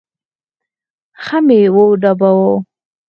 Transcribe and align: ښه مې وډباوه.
ښه 1.23 1.37
مې 1.45 1.59
وډباوه. 1.75 2.53